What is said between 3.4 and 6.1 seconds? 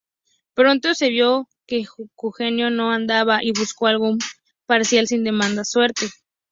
y busco algún parcial sin demasiada suerte.